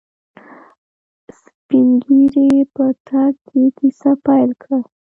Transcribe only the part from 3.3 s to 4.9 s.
کې کيسه پيل کړه.